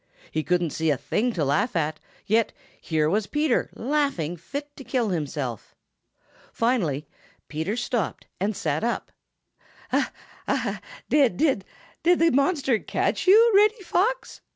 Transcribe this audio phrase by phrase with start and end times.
[0.31, 2.51] He couldn't see a thing to laugh at, yet
[2.81, 5.75] here was Peter laughing fit to kill himself.
[6.51, 7.05] Finally
[7.47, 9.11] Peter stopped and sat up.
[11.09, 11.65] "Did did
[12.03, 14.41] the monster catch you, Reddy Fox?"